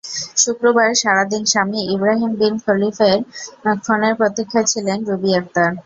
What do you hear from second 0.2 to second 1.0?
শুক্রবার